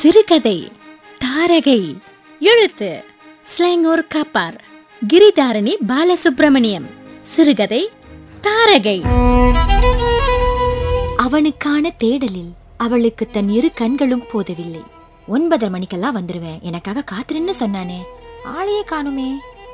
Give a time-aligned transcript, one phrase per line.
[0.00, 0.72] சிறுகதை
[1.24, 1.98] தாரகை
[2.40, 3.04] எழுத்து
[3.44, 4.64] ஸ்லேங்கோர் காப்பார்
[5.08, 6.86] கிரிதாரணி பாலசுப்பிரமணியம்
[7.22, 7.88] சிறுகதை
[8.42, 9.02] தாரகை.
[11.16, 14.82] அவனுக்கான தேடலில் அவளுக்கு தன் இரு கண்களும் போதவில்லை.
[15.32, 16.60] ஒன்பதரை மணிக்கெல்லாம் வந்துருவேன்.
[16.60, 18.00] எனக்காக காத்திருன்னு சொன்னானே.
[18.44, 19.30] ஆளையே காணுமே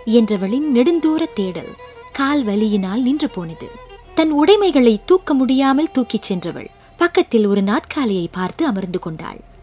[0.06, 1.72] என்றவளின் நெடுந்தூர தேடல்
[2.12, 3.70] கால் வலியினால் நின்று போனது.
[4.14, 9.54] தன் உடைமைகளை தூக்க முடியாமல் தூக்கிச் சென்றவள் பக்கத்தில் ஒரு நாட்காலியை பார்த்து அமர்ந்து கொண்டாள்.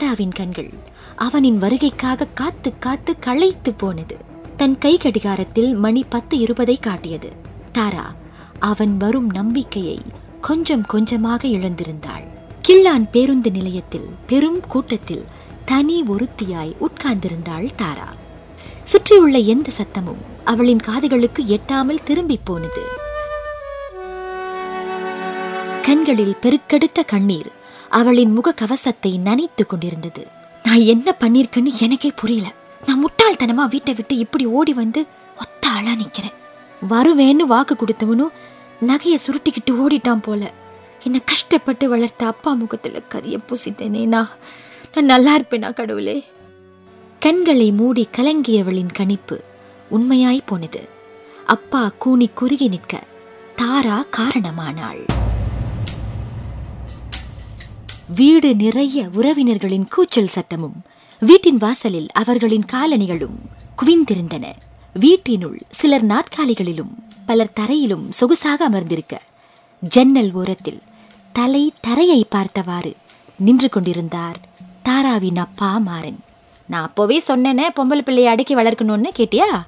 [0.00, 0.70] தாராவின் கண்கள்
[1.16, 4.16] அவனின் வருகைக்காக காத்து காத்து களைத்து போனது.
[4.56, 7.32] தன் கை கடிகாரத்தில் மணி பத்து இருபதை காட்டியது.
[7.72, 8.14] தாரா
[8.58, 9.98] அவன் வரும் நம்பிக்கையை
[10.40, 12.24] கொஞ்சம் கொஞ்சமாக இழந்திருந்தாள்.
[12.68, 15.24] கிள்ளான் பேருந்து நிலையத்தில் பெரும் கூட்டத்தில்
[15.64, 18.08] தனி ஒருத்தியாய் உட்கார்ந்திருந்தாள் தாரா.
[18.84, 22.82] சுற்றியுள்ள எந்த சத்தமும் அவளின் காதுகளுக்கு எட்டாமல் திரும்பி போனது.
[25.82, 27.58] கண்களில் பெருக்கெடுத்த கண்ணீர்
[27.90, 30.26] அவளின் முக கவசத்தை நனைத்து கொண்டிருந்தது.
[30.64, 32.52] நான் என்ன பண்ணிருக்கேன்னு எனக்கே புரியல.
[32.86, 35.06] நான் முட்டாள்தனமா வீட்டை விட்டு இப்படி ஓடி வந்து
[35.38, 36.36] ஒத்த ஆளா நிக்கிறேன்.
[36.88, 38.36] வருவேன்னு வாக்கு கொடுத்தவனும்
[38.86, 40.52] நகையை சுருட்டிக்கிட்டு ஓடிட்டான் போல.
[41.04, 44.30] என்னை கஷ்டப்பட்டு வளர்த்த அப்பா முகத்துல கரிய பூசிட்டேனே நான்.
[44.94, 46.24] நான் நல்லா இருப்பேனா கடவுளே?
[47.18, 49.40] கண்களை மூடி கலங்கியவளின் கணிப்பு
[49.88, 50.88] உண்மையாய் போனது.
[51.46, 53.02] அப்பா கூனி குறுகி நிற்க
[53.56, 55.02] தாரா காரணமானாள்.
[58.14, 60.76] வீடு நிறைய உறவினர்களின் கூச்சல் சத்தமும்
[61.18, 63.36] வீட்டின் வாசலில் அவர்களின் காலணிகளும்
[63.80, 64.44] குவிந்திருந்தன.
[64.92, 66.92] வீட்டினுள் சிலர் நாற்காலிகளிலும்
[67.26, 69.20] பலர் தரையிலும் சொகுசாக அமர்ந்திருக்க
[69.78, 70.80] ஜன்னல் ஓரத்தில்
[71.32, 72.94] தலை தரையை பார்த்தவாறு
[73.36, 74.38] நின்று கொண்டிருந்தார்
[74.82, 76.20] தாராவின் அப்பா மாறன்.
[76.66, 79.62] நான் அப்போவே சொன்னேனே பொம்பளை பிள்ளையை அடக்கி வளர்க்கணும்னு கேட்டியா?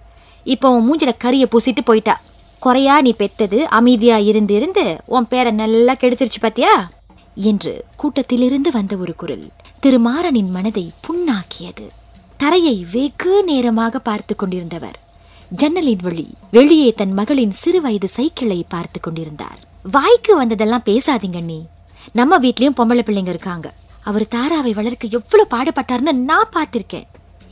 [0.44, 2.20] இப்போ உன் மூஞ்சில கறியை பூசிட்டு போயிட்டா.
[2.58, 6.90] குறையா நீ பெத்தது அமைதியா இருந்து இருந்து உன் பேரை நல்லா கெடுத்துருச்சு பாத்தியா?
[7.34, 9.46] என்று கூட்டத்திலிருந்து வந்த ஒரு குரல்
[9.80, 11.86] திருமாறனின் மனதை புண்ணாக்கியது.
[12.36, 14.98] தரையை வெகு நேரமாக பார்த்து கொண்டிருந்தவர்.
[15.50, 19.58] ஜன்னலின் வழி வெளியே தன் மகளின் சிறுவயது சைக்கிளை பார்த்து கொண்டிருந்தார்.
[19.82, 21.58] வாய்க்கு வந்ததெல்லாம் பேசாதீங்க நீ
[22.12, 23.74] நம்ம வீட்லயும் பொம்பளை பிள்ளைங்க இருக்காங்க.
[24.04, 27.06] அவர் தாராவை வளர்க்க எவ்வளவு பாடுபட்டாருன்னு நான் பார்த்திருக்கேன்.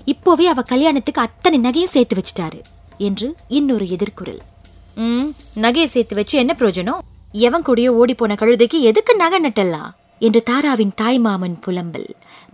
[0.06, 2.60] இப்போவே அவ கல்யாணத்துக்கு அத்தனை நகையும் சேர்த்து வச்சிட்டாரு
[2.98, 4.40] என்று இன்னொரு எதிர்குரல்.
[4.94, 7.02] ம் நகையை சேர்த்து வச்சு என்ன பிரயோஜனம்?
[7.32, 12.08] எவன் கூடயோ ஓடிப்போன கழுதைக்கு எதுக்கு நகை நட்டலாம் என்று தாராவின் தாய்மாமன் புலம்பல்.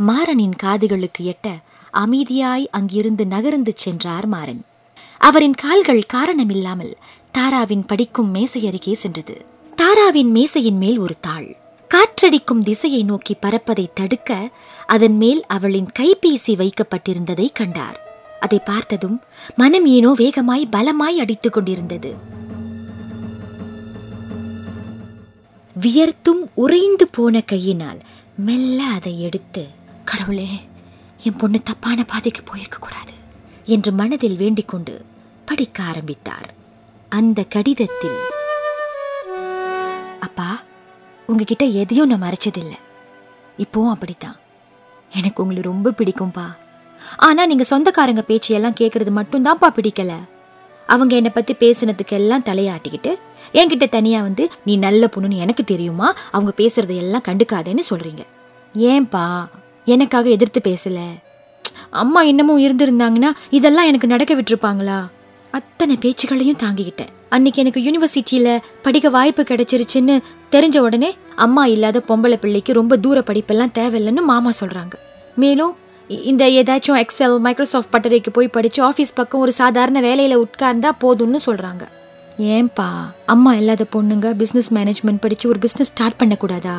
[0.06, 1.56] மாறனின் காதுகளுக்கு எட்ட
[1.92, 4.64] அமைதியாய் அங்கிருந்து நகர்ந்து சென்றார் மாறன்.
[5.18, 6.96] அவரின் கால்கள் காரணமில்லாமல்
[7.30, 9.44] தாராவின் படிக்கும் மேசை அருகே சென்றது.
[9.76, 11.56] தாராவின் மேசையின் மேல் ஒரு தாள்.
[11.90, 14.50] காற்றடிக்கும் திசையை நோக்கி பறப்பதை தடுக்க
[14.86, 18.00] அதன் மேல் அவளின் கைபேசி வைக்கப்பட்டிருந்ததை கண்டார்.
[18.40, 19.22] அதை பார்த்ததும்
[19.56, 22.34] மனம் ஏனோ வேகமாய் பலமாய் அடித்துக் கொண்டிருந்தது.
[25.80, 28.00] வியர்த்தும் உறைந்து போன கையினால்
[28.36, 29.68] மெல்ல அதை எடுத்து
[30.04, 30.48] கடவுளே
[31.24, 33.12] என் பொண்ணு தப்பான பாதைக்கு போயிருக்க கூடாது
[33.64, 35.04] என்று மனதில் வேண்டிக் கொண்டு
[35.44, 36.54] படிக்க ஆரம்பித்தார்.
[37.08, 38.16] அந்த கடிதத்தில்
[40.20, 40.62] அப்பா
[41.26, 42.78] உங்ககிட்ட எதையும் நான் மறைச்சதில்லை.
[43.58, 44.36] இப்போவும் அப்படித்தான்.
[45.12, 46.56] எனக்கு உங்களை ரொம்ப பிடிக்கும்பா.
[47.16, 50.16] ஆனா நீங்க சொந்தக்காரங்க பேச்சையெல்லாம் கேட்கறது மட்டும்தான்ப்பா பிடிக்கலை.
[50.88, 53.12] அவங்க என்னை பற்றி பேசினதுக்கெல்லாம் தலையாட்டிக்கிட்டு
[53.52, 56.14] என்கிட்ட தனியாக வந்து நீ நல்ல பொண்ணுன்னு எனக்கு தெரியுமா?
[56.30, 58.22] அவங்க பேசுகிறத எல்லாம் கண்டுக்காதேன்னு சொல்கிறீங்க
[58.74, 59.46] ஏன்பா?
[59.84, 61.08] எனக்காக எதிர்த்து பேசலை?
[61.90, 64.98] அம்மா இன்னமும் இருந்திருந்தாங்கன்னா இதெல்லாம் எனக்கு நடக்க விட்டுருப்பாங்களா?
[65.50, 67.12] அத்தனை பேச்சுகளையும் தாங்கிக்கிட்டேன்.
[67.28, 70.14] அன்னைக்கு எனக்கு யூனிவர்சிட்டியில் படிக்க வாய்ப்பு கிடைச்சிருச்சுன்னு
[70.50, 74.94] தெரிஞ்ச உடனே அம்மா இல்லாத பொம்பளை பிள்ளைக்கு ரொம்ப தூர படிப்பெல்லாம் தேவையில்லைன்னு மாமா சொல்கிறாங்க
[75.34, 75.72] மேலும்
[76.10, 81.84] இந்த ஏதாச்சும் எக்ஸல் மைக்ரோசாஃப்ட் பட்டறைக்கு போய் படித்து ஆஃபீஸ் பக்கம் ஒரு சாதாரண வேலையில் உட்கார்ந்தா போதும்னு சொல்கிறாங்க
[82.56, 82.86] ஏன்பா?
[83.26, 86.76] அம்மா இல்லாத பொண்ணுங்க பிஸ்னஸ் மேனேஜ்மெண்ட் படித்து ஒரு பிஸ்னஸ் ஸ்டார்ட் பண்ணக்கூடாதா?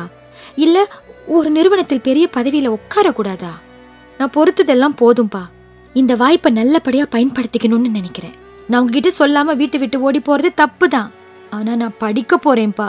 [0.54, 0.82] இல்லை
[1.26, 3.52] ஒரு நிறுவனத்தில் பெரிய பதவியில் உட்காரக்கூடாதா?
[4.18, 5.42] நான் பொறுத்ததெல்லாம் போதும்பா.
[5.94, 8.34] இந்த வாய்ப்பை நல்லபடியாக பயன்படுத்திக்கணும்னு நினைக்கிறேன்.
[8.68, 11.12] நான் உங்ககிட்ட சொல்லாமல் வீட்டை விட்டு ஓடி போகிறது தப்பு தான்
[11.50, 12.88] ஆனால் நான் படிக்க போகிறேன்ப்பா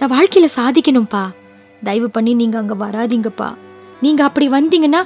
[0.00, 1.24] நான் வாழ்க்கையில் சாதிக்கணும்ப்பா
[1.84, 3.50] தயவு பண்ணி நீங்கள் அங்கே வராதீங்கப்பா.
[4.00, 5.02] நீங்கள் அப்படி வந்தீங்கன்னா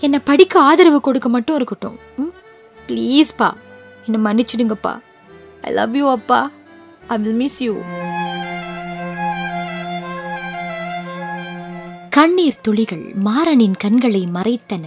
[0.00, 1.98] என்னை படிக்க ஆதரவு கொடுக்க மட்டும் இருக்கட்டும்.
[2.16, 2.32] ம்?
[2.86, 3.52] ப்ளீஸ்ப்பா
[4.06, 4.98] என்னை மன்னிச்சிடுங்கப்பா.
[5.62, 6.50] ஐ லவ் யூ அப்பா.
[7.08, 7.76] ஐ வில் மிஸ் யூ
[12.10, 14.84] கண்ணீர் துளிகள் மாறனின் கண்களை மறைத்தன.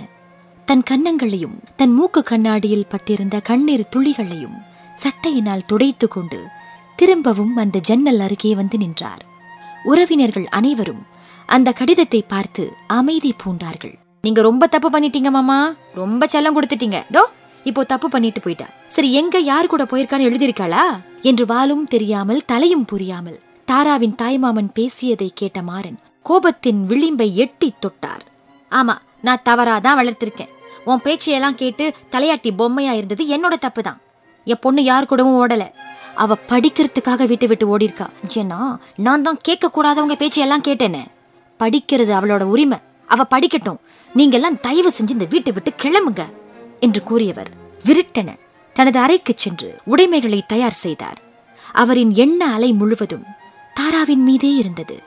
[0.65, 4.57] தன் கன்னங்களையும் தன் மூக்கு கண்ணாடியில் பட்டிருந்த கண்ணீர் துளிகளையும்
[4.95, 6.43] சட்டையினால் துடைத்து கொண்டு
[6.95, 9.25] திரும்பவும் அந்த ஜன்னல் அருகே வந்து நின்றார்.
[9.83, 11.05] உறவினர்கள் அனைவரும்
[11.45, 13.97] அந்த கடிதத்தை பார்த்து அமைதி பூண்டார்கள்.
[14.23, 15.73] நீங்க ரொம்ப தப்பு பண்ணிட்டீங்க மாமா.
[15.93, 16.97] ரொம்ப செல்லம் கொடுத்துட்டீங்க.
[17.13, 17.21] தோ
[17.63, 18.65] இப்போ தப்பு பண்ணிட்டு போயிட்டா.
[18.87, 20.83] சரி எங்க யார் கூட போயிருக்கான்னு எழுதியிருக்காளா?
[21.21, 28.23] என்று வாலும் தெரியாமல் தலையும் புரியாமல் தாராவின் தாய்மாமன் பேசியதை கேட்ட மாறன் கோபத்தின் விளிம்பை எட்டித் தொட்டார்.
[28.71, 30.51] ஆமா நான் தவறாதான் வளர்த்திருக்கேன்.
[30.85, 33.99] உன் பேச்சையெல்லாம் கேட்டு தலையாட்டி பொம்மையா இருந்தது என்னோட தப்பு தான்
[34.43, 35.63] என் பொண்ணு யார் கூடவும் ஓடல.
[36.13, 38.59] அவ படிக்கிறதுக்காக வீட்டை விட்டு ஓடிருக்கா ஏன்னா
[38.95, 41.03] நான் தான் கேட்க கூடாதவங்க பேச்சையெல்லாம் கேட்டேனே.
[41.59, 42.77] படிக்கிறது அவளோட உரிமை.
[43.09, 43.81] அவ படிக்கட்டும்.
[44.15, 46.23] நீங்கெல்லாம் தயவு செஞ்சு இந்த வீட்டை விட்டு கிளம்புங்க
[46.79, 47.51] என்று கூறியவர்.
[47.85, 48.29] விருட்டென
[48.73, 51.19] தனது அறைக்குச் சென்று உடைமைகளை தயார் செய்தார்.
[51.73, 53.27] அவரின் எண்ண அலை முழுவதும்
[53.73, 54.97] தாராவின் மீதே இருந்தது.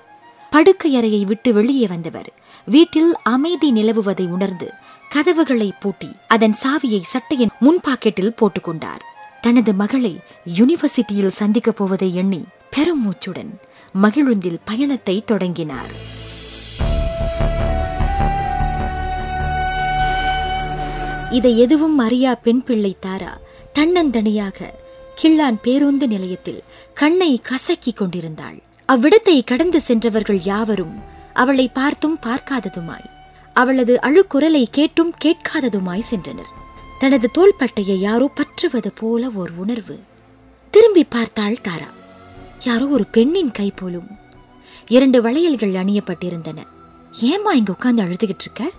[0.53, 2.31] படுக்கையறையை விட்டு வெளியே வந்தவர்
[2.67, 4.69] வீட்டில் அமைதி நிலவுவதை உணர்ந்து
[5.09, 9.03] கதவுகளை பூட்டி அதன் சாவியை சட்டையின் முன் பாக்கெட்டில் போட்டுக்கொண்டார்
[9.41, 10.13] தனது மகளை
[10.59, 13.53] யூனிவர்சிட்டியில் சந்திக்கப் போவதை எண்ணி பெரும் மூச்சுடன்
[14.03, 16.21] மகிழுந்தில் பயணத்தை தொடங்கினார்.
[21.33, 23.39] இதை எதுவும் அறியா பெண் பிள்ளை தாரா?
[23.75, 24.59] தன்னந்தனியாக
[25.23, 26.63] கிள்ளான் பேருந்து நிலையத்தில்
[26.95, 28.63] கண்ணை கசக்கிக் கொண்டிருந்தாள்.
[28.89, 30.95] அவ்விடத்தை கடந்து சென்றவர்கள் யாவரும்
[31.35, 33.09] அவளை பார்த்தும் பார்க்காததுமாய்
[33.55, 36.53] அவளது அழுக்குரலை கேட்டும் கேட்காததுமாய் சென்றனர்.
[36.99, 39.99] தனது தோள்பட்டையை யாரோ பற்றுவது போல ஓர் உணர்வு.
[40.71, 41.91] திரும்பி பார்த்தாள் தாரா.
[42.65, 44.09] யாரோ ஒரு பெண்ணின் கை போலும்
[44.89, 46.61] இரண்டு வளையல்கள் அணியப்பட்டிருந்தன.
[47.21, 48.71] ஏமா இங்க உட்கார்ந்து அழுதுகிட்டு இருக்க?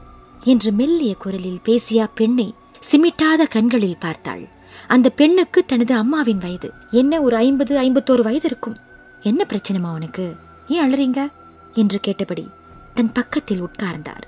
[0.44, 2.54] என்று மெல்லிய குரலில் பேசிய பெண்ணை
[2.92, 4.48] சிமிட்டாத கண்களில் பார்த்தாள்.
[4.88, 6.72] அந்த பெண்ணுக்கு தனது அம்மாவின் வயது.
[6.92, 8.78] என்ன ஒரு ஐம்பது ஐம்பத்தோரு வயது இருக்கும்?
[9.22, 10.36] என்ன பிரச்சனைமா உனக்கு?
[10.68, 11.32] ஏன் அழறீங்க
[11.74, 12.50] என்று கேட்டபடி
[12.94, 14.26] தன் பக்கத்தில் உட்கார்ந்தார்.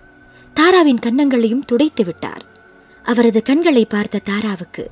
[0.54, 2.46] தாராவின் கன்னங்களையும் துடைத்து விட்டார்.
[3.04, 4.86] அவரது கண்களை பார்த்த தாராவுக்கு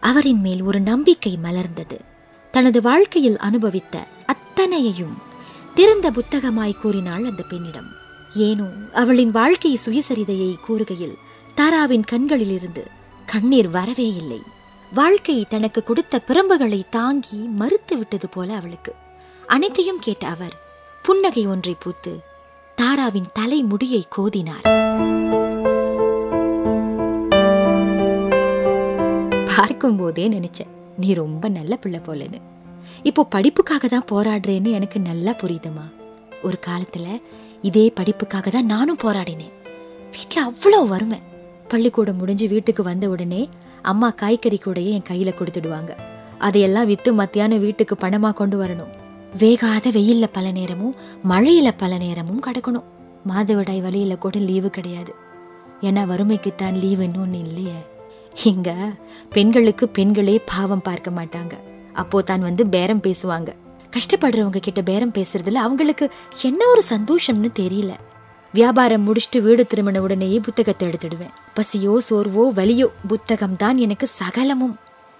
[0.00, 1.98] அவரின் மேல் ஒரு நம்பிக்கை மலர்ந்தது.
[2.50, 5.16] தனது வாழ்க்கையில் அனுபவித்த அத்தனையையும்
[5.74, 8.06] திறந்த புத்தகமாய் கூறினாள் அந்த பெண்ணிடம்.
[8.34, 11.16] ஏனோ அவளின் வாழ்க்கை சுயசரிதையை கூறுகையில்
[11.54, 12.82] தாராவின் கண்களிலிருந்து
[13.26, 14.40] கண்ணீர் வரவே இல்லை.
[14.94, 18.92] வாழ்க்கை தனக்கு கொடுத்த பிரம்புகளை தாங்கி மறுத்து விட்டது போல அவளுக்கு.
[19.46, 20.54] அனைத்தையும் கேட்ட அவர்
[21.02, 22.18] புன்னகை ஒன்றை பூத்து
[22.74, 24.66] தாராவின் தலை முடியை கோதினார்.
[29.56, 32.40] பார்க்கும் போதே நினைச்சேன் நீ ரொம்ப நல்ல பிள்ளை போலன்னு.
[33.02, 35.86] இப்போ படிப்புக்காக தான் போராடுறேன்னு எனக்கு நல்லா புரியுதுமா?
[36.42, 37.20] ஒரு காலத்துல
[37.62, 39.54] இதே படிப்புக்காக தான் நானும் போராடினேன்.
[40.14, 41.18] வீட்டில் அவ்வளோ வறுமை.
[41.68, 43.48] பள்ளிக்கூடம் முடிஞ்சு வீட்டுக்கு வந்த உடனே
[43.82, 45.92] அம்மா காய்கறி கூடையே என் கையில் கொடுத்துடுவாங்க.
[46.38, 48.92] அதையெல்லாம் விற்று மத்தியானம் வீட்டுக்கு பணமாக கொண்டு வரணும்.
[49.38, 52.86] வேகாத வெயிலில் பல நேரமும் மழையில் பல நேரமும் கிடக்கணும்.
[53.30, 55.14] மாதவிடாய் வழியில் கூட லீவு கிடையாது.
[55.80, 57.78] ஏன்னா வறுமைக்குத்தான் லீவுன்னு ஒன்று இல்லையே.
[58.44, 58.74] இங்கே
[59.32, 61.54] பெண்களுக்கு பெண்களே பாவம் பார்க்க மாட்டாங்க.
[61.92, 63.50] அப்போ தான் வந்து பேரம் பேசுவாங்க.
[63.94, 66.10] கஷ்டப்படுறவங்க கிட்ட பேரம் பேசுறதுல அவங்களுக்கு
[66.42, 67.92] என்ன ஒரு சந்தோஷம்னு தெரியல.
[68.54, 71.34] வியாபாரம் முடிச்சுட்டு வீடு திரும்பின உடனேயே புத்தகத்தை எடுத்துடுவேன்.
[71.54, 74.76] பசியோ சோர்வோ வலியோ புத்தகம் தான் எனக்கு சகலமும்.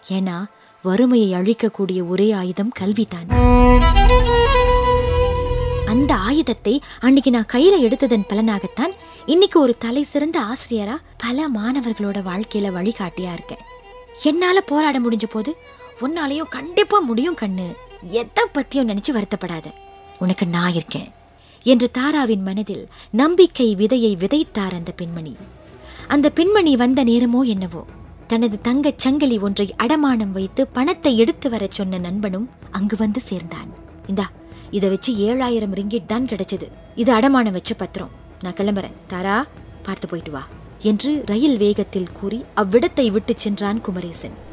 [0.08, 0.36] ஏன்னா
[0.84, 3.28] வறுமையை அழிக்கக்கூடிய ஒரே ஆயுதம் கல்விதான்.
[5.86, 8.92] அந்த ஆயுதத்தை அன்னைக்கு நான் கையில எடுத்ததன் பலனாகத்தான்
[9.26, 13.64] இன்னைக்கு ஒரு தலை சிறந்த ஆசிரியரா பல மாணவர்களோட வாழ்க்கையில வழிகாட்டியா இருக்கேன்.
[14.22, 15.56] என்னால போராட முடிஞ்ச போது
[16.00, 17.68] உன்னாலையும் கண்டிப்பா முடியும் கண்ணு.
[18.02, 19.64] எதை பத்தியும் நினைச்சு வருத்தப்படாத.
[20.18, 21.12] உனக்கு நான் இருக்கேன்.
[21.62, 25.36] என்று தாராவின் மனதில் நம்பிக்கை விதையை விதைத்தார் அந்த பெண்மணி.
[26.08, 27.84] அந்த பெண்மணி வந்த நேரமோ என்னவோ
[28.26, 33.74] தனது தங்கச் சங்கிலி ஒன்றை அடமானம் வைத்து பணத்தை எடுத்து வரச் சொன்ன நண்பனும் அங்கு வந்து சேர்ந்தான்.
[34.06, 34.30] இந்தா
[34.70, 36.70] இதை வச்சு ஏழாயிரம் ரிங்கிட் தான் கிடைச்சது.
[36.94, 38.10] இது அடமானம் வச்ச பத்திரம்.
[38.42, 38.92] நான் கிளம்புறேன்.
[39.06, 39.46] தாரா
[39.82, 40.46] பார்த்து போயிட்டு வா
[40.78, 44.46] என்று ரயில் வேகத்தில் கூறி அவ்விடத்தை விட்டுச் சென்றான் குமரேசன்.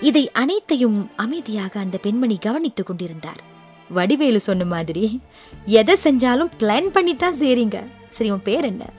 [0.00, 3.40] இதை அனைத்தையும் அமைதியாக அந்த பெண்மணி கவனித்துக் கொண்டிருந்தார்.
[3.90, 5.20] வடிவேலு சொன்ன மாதிரி
[5.64, 7.84] எதை செஞ்சாலும் பிளான் பண்ணி தான் செய்றீங்க.
[8.10, 8.90] சரி உன் பேர் என்ன?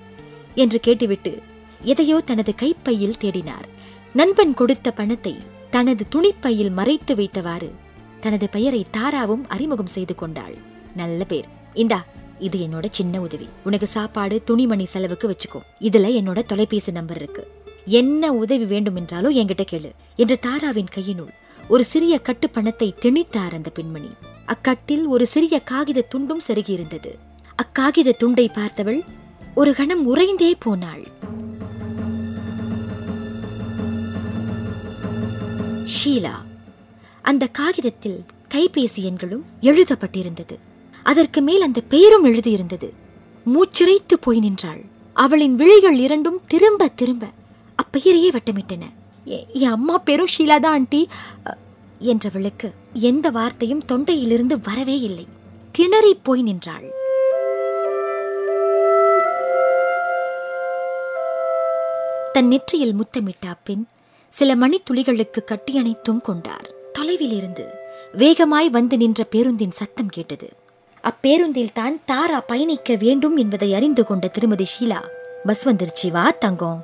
[0.56, 1.42] என்று கேட்டுவிட்டு
[1.82, 3.68] எதையோ தனது கைப்பையில் தேடினார்.
[4.14, 5.36] நண்பன் கொடுத்த பணத்தை
[5.70, 7.72] தனது துணிப்பையில் மறைத்து வைத்தவாறு
[8.20, 10.56] தனது பெயரை தாராவும் அறிமுகம் செய்து கொண்டாள்.
[10.96, 11.46] நல்ல பேர்.
[11.74, 12.06] இந்தா
[12.40, 13.48] இது என்னோட சின்ன உதவி.
[13.64, 15.60] உனக்கு சாப்பாடு துணிமணி செலவுக்கு வச்சுக்கோ.
[15.82, 17.61] இதுல என்னோட தொலைபேசி நம்பர் இருக்கு.
[17.86, 21.34] என்ன உதவி வேண்டுமென்றாலோ என்கிட்ட கேளு என்று தாராவின் கையினுள்
[21.70, 24.10] ஒரு சிறிய கட்டு பணத்தை திணித்தார் அந்த பெண்மணி.
[24.48, 27.12] அக்கட்டில் ஒரு சிறிய காகித துண்டும் செருகியிருந்தது.
[27.58, 29.02] அக்காகித துண்டை பார்த்தவள்
[29.56, 31.08] ஒரு கணம் உறைந்தே போனாள்.
[35.86, 36.36] ஷீலா
[37.22, 40.56] அந்த காகிதத்தில் கைபேசி எண்களும் எழுதப்பட்டிருந்தது.
[41.04, 42.90] அதற்கு மேல் அந்த பெயரும் எழுதியிருந்தது.
[43.46, 44.82] மூச்சிறைத்து போய் நின்றாள்.
[45.14, 47.40] அவளின் விழிகள் இரண்டும் திரும்ப திரும்ப
[47.82, 48.84] அப்பெயரையே வட்டமிட்டன.
[49.54, 51.08] என் அம்மா பெரும் ஷீலா ஆண்டி.
[52.02, 55.28] என்றவளுக்கு எந்த வார்த்தையும் தொண்டையிலிருந்து வரவே இல்லை.
[55.72, 56.88] திணறி போய் நின்றாள்.
[62.34, 63.88] தன் நெற்றியில் முத்தமிட்ட பின்
[64.30, 66.68] சில மணித்துளிகளுக்கு கட்டியணைத்தும் கொண்டார்.
[66.94, 67.66] தொலைவில் இருந்து
[68.14, 70.50] வேகமாய் வந்து நின்ற பேருந்தின் சத்தம் கேட்டது.
[71.04, 75.00] அப்பேருந்தில் தான் தாரா பயணிக்க வேண்டும் என்பதை அறிந்து கொண்ட திருமதி ஷீலா
[75.46, 76.80] பஸ் வந்துருச்சு வா தங்கம்.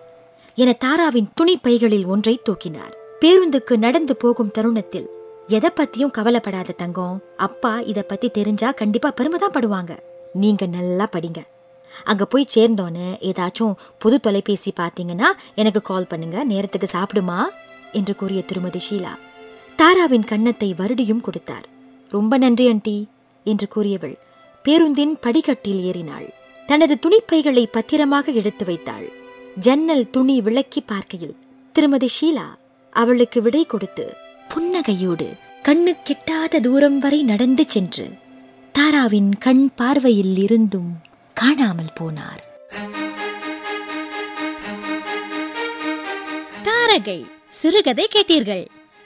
[0.59, 2.93] என தாராவின் துணி பைகளில் ஒன்றை தூக்கினார்.
[3.21, 5.09] பேருந்துக்கு நடந்து போகும் தருணத்தில்
[5.47, 9.99] எதை பத்தியும் கவலைப்படாத தங்கம் அப்பா இத பத்தி தெரிஞ்சா கண்டிப்பா பெருமைதான் படுவாங்க.
[10.33, 11.41] நீங்க நல்லா படிங்க.
[12.03, 17.43] அங்க போய் சேர்ந்தோன்னு ஏதாச்சும் புது தொலைபேசி பார்த்தீங்கன்னா எனக்கு கால் பண்ணுங்க நேரத்துக்கு சாப்பிடுமா?
[17.91, 19.13] என்று கூறிய திருமதி ஷீலா.
[19.75, 21.67] தாராவின் கன்னத்தை வருடியும் கொடுத்தார்.
[22.09, 23.07] ரொம்ப நன்றி ஆண்டி
[23.43, 24.17] என்று கூறியவள்
[24.63, 26.33] பேருந்தின் படிக்கட்டில் ஏறினாள்.
[26.65, 29.25] தனது துணிப்பைகளை பத்திரமாக எடுத்து வைத்தாள்.
[29.59, 31.35] ஜன்னல் துணி விளக்கி பார்க்கையில்
[31.73, 32.47] திருமதி ஷீலா
[32.89, 34.17] அவளுக்கு விடை கொடுத்து
[34.49, 35.27] புன்னகையோடு
[35.63, 38.05] கண்ணு கெட்டாத தூரம் வரை நடந்து சென்று
[38.71, 40.91] தாராவின் கண் பார்வையில் இருந்தும்
[41.33, 42.41] காணாமல் போனார்.
[46.63, 48.65] தாரகை சிறுகதை கேட்டீர்கள்.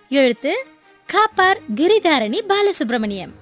[0.09, 0.65] எழுத்து
[1.05, 3.33] காப்பார் கிரிதாரணி பாலசுப்ரமணியம்.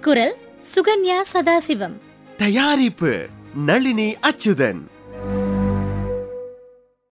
[0.00, 0.36] குரல்
[0.74, 1.96] சுகன்யா சதாசிவம்.
[2.36, 4.82] தயாரிப்பு நளினி அச்சுதன்.